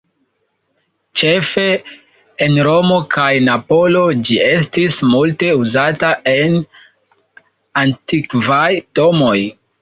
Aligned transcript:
Ĉefe 1.21 1.65
en 2.45 2.57
Romo 2.67 2.97
kaj 3.15 3.27
Napolo 3.49 4.01
ĝi 4.29 4.39
estis 4.47 4.97
multe 5.11 5.51
uzata 5.59 6.11
en 6.33 6.57
antikvaj 7.85 8.65
domoj. 9.03 9.37